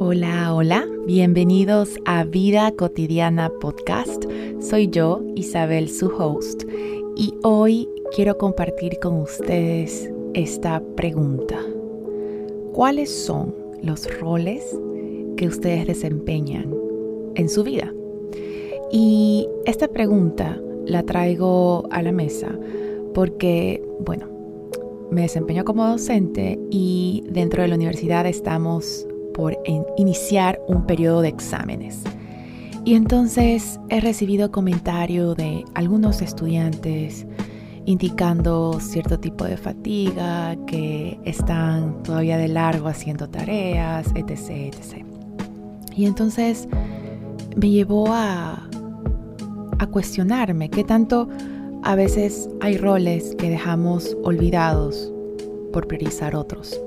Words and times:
Hola, 0.00 0.52
hola, 0.52 0.84
bienvenidos 1.06 2.00
a 2.04 2.24
Vida 2.24 2.72
Cotidiana 2.72 3.48
Podcast. 3.60 4.24
Soy 4.58 4.88
yo, 4.88 5.22
Isabel, 5.36 5.88
su 5.88 6.08
host, 6.08 6.64
y 7.16 7.32
hoy 7.44 7.88
quiero 8.12 8.36
compartir 8.36 8.98
con 9.00 9.20
ustedes 9.20 10.10
esta 10.34 10.82
pregunta. 10.96 11.60
¿Cuáles 12.72 13.08
son 13.08 13.54
los 13.82 14.08
roles 14.18 14.64
que 15.36 15.46
ustedes 15.46 15.86
desempeñan 15.86 16.74
en 17.36 17.48
su 17.48 17.62
vida? 17.62 17.94
Y 18.90 19.46
esta 19.64 19.86
pregunta 19.86 20.60
la 20.86 21.04
traigo 21.04 21.84
a 21.90 22.02
la 22.02 22.10
mesa 22.10 22.58
porque, 23.14 23.80
bueno, 24.00 24.28
me 25.12 25.22
desempeño 25.22 25.64
como 25.64 25.86
docente 25.86 26.58
y 26.68 27.22
dentro 27.28 27.62
de 27.62 27.68
la 27.68 27.76
universidad 27.76 28.26
estamos 28.26 29.06
por 29.34 29.58
iniciar 29.98 30.58
un 30.66 30.86
periodo 30.86 31.20
de 31.20 31.28
exámenes. 31.28 32.02
Y 32.84 32.94
entonces 32.94 33.78
he 33.88 34.00
recibido 34.00 34.50
comentario 34.50 35.34
de 35.34 35.64
algunos 35.74 36.22
estudiantes 36.22 37.26
indicando 37.86 38.78
cierto 38.80 39.18
tipo 39.18 39.44
de 39.44 39.56
fatiga, 39.56 40.56
que 40.66 41.18
están 41.24 42.02
todavía 42.02 42.38
de 42.38 42.48
largo 42.48 42.88
haciendo 42.88 43.28
tareas, 43.28 44.06
etc. 44.14 44.74
etc. 44.74 45.04
Y 45.94 46.06
entonces 46.06 46.68
me 47.56 47.70
llevó 47.70 48.06
a, 48.08 48.68
a 49.78 49.86
cuestionarme 49.86 50.70
qué 50.70 50.84
tanto 50.84 51.28
a 51.82 51.94
veces 51.94 52.48
hay 52.60 52.78
roles 52.78 53.34
que 53.36 53.50
dejamos 53.50 54.16
olvidados 54.24 55.12
por 55.72 55.86
priorizar 55.86 56.34
otros. 56.34 56.80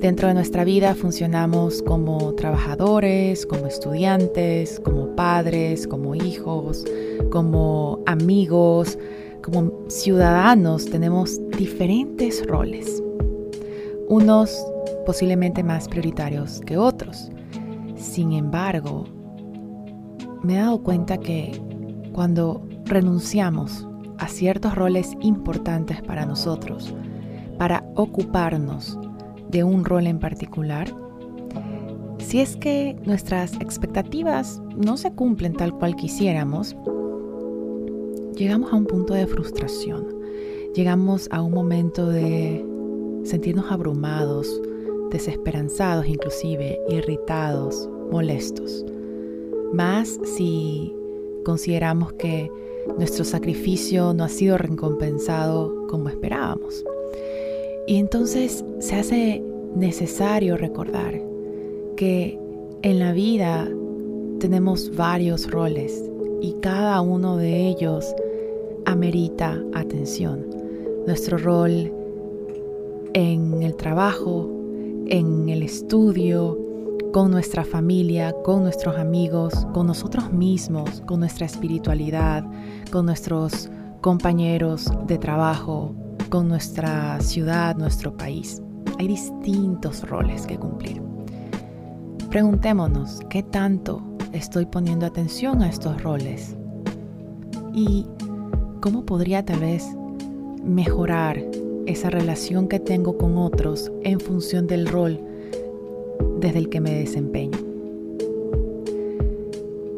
Dentro 0.00 0.28
de 0.28 0.34
nuestra 0.34 0.62
vida 0.62 0.94
funcionamos 0.94 1.82
como 1.82 2.32
trabajadores, 2.34 3.44
como 3.44 3.66
estudiantes, 3.66 4.78
como 4.84 5.16
padres, 5.16 5.88
como 5.88 6.14
hijos, 6.14 6.84
como 7.32 7.98
amigos, 8.06 8.96
como 9.42 9.72
ciudadanos. 9.88 10.88
Tenemos 10.88 11.40
diferentes 11.58 12.46
roles, 12.46 13.02
unos 14.08 14.64
posiblemente 15.04 15.64
más 15.64 15.88
prioritarios 15.88 16.60
que 16.60 16.76
otros. 16.76 17.32
Sin 17.96 18.34
embargo, 18.34 19.04
me 20.44 20.54
he 20.54 20.58
dado 20.58 20.80
cuenta 20.80 21.18
que 21.18 21.60
cuando 22.12 22.62
renunciamos 22.84 23.84
a 24.18 24.28
ciertos 24.28 24.76
roles 24.76 25.10
importantes 25.22 26.00
para 26.02 26.24
nosotros, 26.24 26.94
para 27.58 27.84
ocuparnos 27.96 28.96
de 29.50 29.64
un 29.64 29.84
rol 29.84 30.06
en 30.06 30.18
particular, 30.18 30.94
si 32.18 32.40
es 32.40 32.56
que 32.56 32.96
nuestras 33.04 33.54
expectativas 33.54 34.60
no 34.76 34.96
se 34.96 35.12
cumplen 35.12 35.54
tal 35.54 35.72
cual 35.72 35.96
quisiéramos, 35.96 36.76
llegamos 38.36 38.72
a 38.72 38.76
un 38.76 38.84
punto 38.84 39.14
de 39.14 39.26
frustración, 39.26 40.06
llegamos 40.74 41.28
a 41.30 41.40
un 41.42 41.52
momento 41.52 42.06
de 42.06 42.64
sentirnos 43.24 43.70
abrumados, 43.70 44.60
desesperanzados 45.10 46.06
inclusive, 46.06 46.78
irritados, 46.88 47.88
molestos. 48.10 48.84
Más 49.72 50.18
si 50.24 50.92
consideramos 51.44 52.12
que 52.14 52.50
nuestro 52.98 53.24
sacrificio 53.24 54.12
no 54.12 54.24
ha 54.24 54.28
sido 54.28 54.58
recompensado 54.58 55.86
como 55.88 56.08
esperábamos. 56.08 56.84
Y 57.88 57.96
entonces 57.96 58.66
se 58.80 58.96
hace 58.96 59.42
necesario 59.74 60.58
recordar 60.58 61.22
que 61.96 62.38
en 62.82 62.98
la 62.98 63.12
vida 63.12 63.66
tenemos 64.40 64.94
varios 64.94 65.50
roles 65.50 66.04
y 66.42 66.52
cada 66.60 67.00
uno 67.00 67.38
de 67.38 67.66
ellos 67.66 68.14
amerita 68.84 69.58
atención. 69.72 70.44
Nuestro 71.06 71.38
rol 71.38 71.90
en 73.14 73.62
el 73.62 73.74
trabajo, 73.74 74.50
en 75.06 75.48
el 75.48 75.62
estudio, 75.62 76.58
con 77.14 77.30
nuestra 77.30 77.64
familia, 77.64 78.34
con 78.44 78.64
nuestros 78.64 78.98
amigos, 78.98 79.66
con 79.72 79.86
nosotros 79.86 80.30
mismos, 80.30 81.00
con 81.06 81.20
nuestra 81.20 81.46
espiritualidad, 81.46 82.44
con 82.92 83.06
nuestros 83.06 83.70
compañeros 84.02 84.92
de 85.06 85.16
trabajo, 85.16 85.94
con 86.28 86.48
nuestra 86.48 87.20
ciudad, 87.20 87.76
nuestro 87.76 88.16
país. 88.16 88.62
Hay 88.98 89.08
distintos 89.08 90.08
roles 90.08 90.46
que 90.46 90.58
cumplir. 90.58 91.00
Preguntémonos, 92.30 93.20
¿qué 93.30 93.42
tanto 93.42 94.02
estoy 94.32 94.66
poniendo 94.66 95.06
atención 95.06 95.62
a 95.62 95.68
estos 95.68 96.02
roles? 96.02 96.56
¿Y 97.72 98.06
cómo 98.80 99.04
podría 99.06 99.44
tal 99.44 99.60
vez 99.60 99.86
mejorar 100.62 101.42
esa 101.86 102.10
relación 102.10 102.68
que 102.68 102.80
tengo 102.80 103.16
con 103.16 103.38
otros 103.38 103.90
en 104.02 104.20
función 104.20 104.66
del 104.66 104.86
rol 104.86 105.20
desde 106.40 106.58
el 106.58 106.68
que 106.68 106.80
me 106.80 106.94
desempeño? 106.94 107.58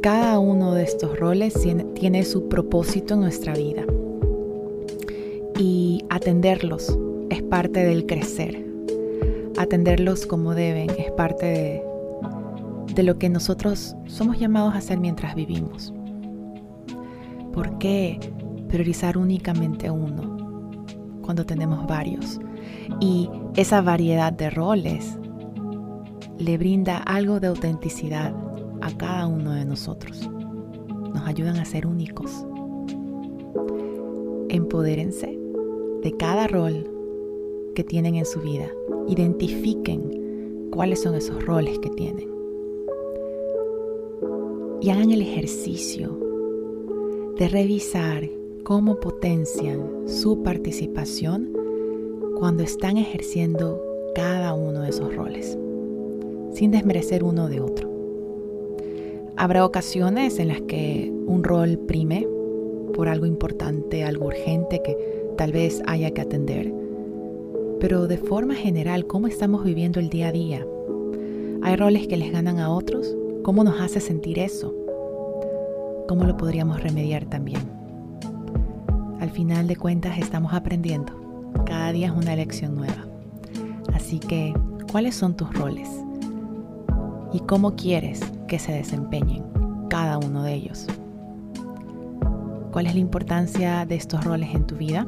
Cada 0.03 0.39
uno 0.39 0.73
de 0.73 0.85
estos 0.85 1.19
roles 1.19 1.55
tiene 1.95 2.25
su 2.25 2.49
propósito 2.49 3.15
en 3.15 3.21
nuestra 3.21 3.55
vida 3.55 3.85
y 5.61 5.90
atenderlos 6.21 6.99
es 7.31 7.43
parte 7.45 7.83
del 7.83 8.05
crecer. 8.05 8.63
Atenderlos 9.57 10.27
como 10.27 10.55
deben 10.55 10.91
es 10.91 11.11
parte 11.13 11.83
de, 12.95 13.03
lo 13.03 13.17
que 13.17 13.31
nosotros 13.31 13.97
somos 14.05 14.39
llamados 14.39 14.75
a 14.75 14.79
hacer 14.79 15.01
mientras 15.01 15.35
vivimos. 15.35 15.95
¿Por 17.55 17.79
qué 17.79 18.21
priorizar 18.69 19.17
únicamente 19.17 19.91
uno 19.91 20.85
cuando 21.23 21.47
tenemos 21.47 21.87
varios? 21.87 22.39
Y 23.01 23.31
esa 23.57 23.81
variedad 23.81 24.31
de 24.31 24.51
roles 24.51 25.19
le 26.37 26.59
brinda 26.59 26.99
algo 26.99 27.41
de 27.41 27.47
autenticidad 27.47 28.35
a 28.83 28.91
cada 28.95 29.27
uno 29.27 29.53
de 29.53 29.65
nosotros. 29.65 30.29
Nos 31.15 31.27
ayudan 31.27 31.57
a 31.57 31.65
ser 31.65 31.87
únicos. 31.87 32.45
Empodérense 34.51 35.40
de 36.03 36.13
cada 36.17 36.47
rol 36.47 36.89
que 37.75 37.85
tienen 37.85 38.15
en 38.15 38.25
su 38.25 38.41
vida. 38.41 38.71
Identifiquen 39.09 40.69
cuáles 40.71 41.03
son 41.03 41.15
esos 41.15 41.45
roles 41.45 41.79
que 41.79 41.91
tienen. 41.91 42.29
Y 44.81 44.91
hagan 44.91 45.11
el 45.11 45.21
ejercicio 45.21 46.19
de 47.39 47.49
revisar 47.49 48.29
cómo 48.65 49.01
potencian 49.01 50.09
su 50.09 50.43
participación 50.43 51.53
cuando 52.39 52.63
están 52.63 52.97
ejerciendo 52.97 53.83
cada 54.15 54.55
uno 54.55 54.81
de 54.83 54.91
esos 54.91 55.15
roles, 55.15 55.59
sin 56.55 56.71
desmerecer 56.71 57.23
uno 57.23 57.49
de 57.49 57.61
otro. 57.61 57.91
Habrá 59.37 59.65
ocasiones 59.65 60.39
en 60.39 60.49
las 60.49 60.61
que 60.63 61.13
un 61.27 61.45
rol 61.45 61.79
prime 61.79 62.27
por 62.95 63.09
algo 63.09 63.27
importante, 63.27 64.05
algo 64.05 64.27
urgente 64.27 64.83
que 64.83 65.20
tal 65.41 65.53
vez 65.53 65.83
haya 65.87 66.11
que 66.11 66.21
atender. 66.21 66.71
Pero 67.81 68.07
de 68.07 68.19
forma 68.19 68.55
general, 68.55 69.07
¿cómo 69.07 69.27
estamos 69.27 69.65
viviendo 69.65 69.99
el 69.99 70.11
día 70.11 70.29
a 70.29 70.33
día? 70.33 70.67
¿Hay 71.63 71.77
roles 71.77 72.07
que 72.09 72.19
les 72.19 72.31
ganan 72.31 72.59
a 72.59 72.69
otros? 72.69 73.17
¿Cómo 73.43 73.65
nos 73.65 73.81
hace 73.81 74.01
sentir 74.01 74.39
eso? 74.39 74.75
¿Cómo 76.09 76.25
lo 76.25 76.37
podríamos 76.37 76.83
remediar 76.83 77.25
también? 77.25 77.63
Al 79.19 79.31
final 79.31 79.67
de 79.67 79.77
cuentas 79.77 80.19
estamos 80.19 80.53
aprendiendo. 80.53 81.15
Cada 81.65 81.91
día 81.93 82.09
es 82.09 82.13
una 82.13 82.37
lección 82.37 82.75
nueva. 82.75 83.07
Así 83.95 84.19
que, 84.19 84.53
¿cuáles 84.93 85.15
son 85.15 85.39
tus 85.39 85.51
roles? 85.55 85.89
¿Y 87.33 87.41
cómo 87.41 87.77
quieres 87.77 88.21
que 88.47 88.59
se 88.59 88.73
desempeñen 88.73 89.45
cada 89.89 90.19
uno 90.19 90.43
de 90.43 90.53
ellos? 90.53 90.87
¿Cuál 92.73 92.89
es 92.89 92.93
la 92.93 93.01
importancia 93.01 93.87
de 93.87 93.95
estos 93.95 94.23
roles 94.23 94.55
en 94.55 94.67
tu 94.67 94.77
vida? 94.77 95.07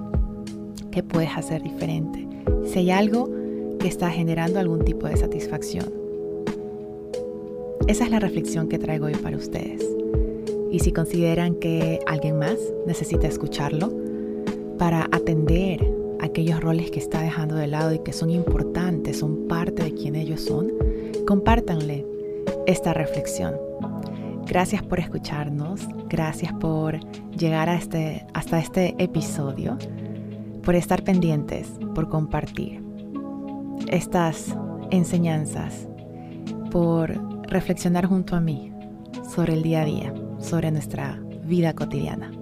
¿Qué 0.92 1.02
puedes 1.02 1.30
hacer 1.34 1.62
diferente? 1.62 2.28
Si 2.66 2.80
hay 2.80 2.90
algo 2.90 3.30
que 3.78 3.88
está 3.88 4.10
generando 4.10 4.60
algún 4.60 4.84
tipo 4.84 5.06
de 5.08 5.16
satisfacción. 5.16 5.90
Esa 7.88 8.04
es 8.04 8.10
la 8.10 8.20
reflexión 8.20 8.68
que 8.68 8.78
traigo 8.78 9.06
hoy 9.06 9.14
para 9.14 9.38
ustedes. 9.38 9.82
Y 10.70 10.80
si 10.80 10.92
consideran 10.92 11.54
que 11.54 12.00
alguien 12.06 12.38
más 12.38 12.58
necesita 12.86 13.26
escucharlo 13.26 13.90
para 14.78 15.08
atender 15.12 15.80
aquellos 16.20 16.60
roles 16.60 16.90
que 16.90 16.98
está 16.98 17.22
dejando 17.22 17.54
de 17.54 17.68
lado 17.68 17.94
y 17.94 18.00
que 18.00 18.12
son 18.12 18.28
importantes, 18.28 19.18
son 19.18 19.48
parte 19.48 19.84
de 19.84 19.94
quien 19.94 20.14
ellos 20.14 20.42
son, 20.42 20.72
compártanle 21.26 22.04
esta 22.66 22.92
reflexión. 22.92 23.54
Gracias 24.46 24.82
por 24.82 25.00
escucharnos, 25.00 25.80
gracias 26.10 26.52
por 26.52 27.00
llegar 27.30 27.70
a 27.70 27.76
este, 27.76 28.26
hasta 28.34 28.58
este 28.58 28.94
episodio 28.98 29.78
por 30.62 30.74
estar 30.74 31.02
pendientes, 31.04 31.68
por 31.94 32.08
compartir 32.08 32.82
estas 33.88 34.56
enseñanzas 34.90 35.88
por 36.72 37.20
reflexionar 37.48 38.06
junto 38.06 38.34
a 38.34 38.40
mí 38.40 38.72
sobre 39.28 39.52
el 39.52 39.62
día 39.62 39.82
a 39.82 39.84
día, 39.84 40.14
sobre 40.38 40.70
nuestra 40.70 41.20
vida 41.44 41.74
cotidiana. 41.74 42.32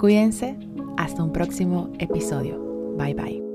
Cuídense, 0.00 0.56
hasta 0.96 1.22
un 1.22 1.32
próximo 1.32 1.92
episodio. 1.98 2.58
Bye 2.96 3.14
bye. 3.14 3.47